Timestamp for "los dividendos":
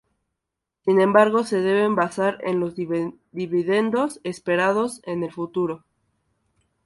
2.59-4.19